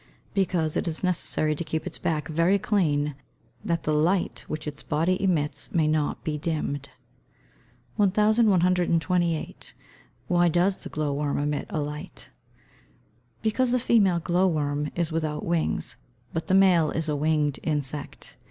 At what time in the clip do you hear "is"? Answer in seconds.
0.87-1.03, 14.95-15.11, 16.89-17.07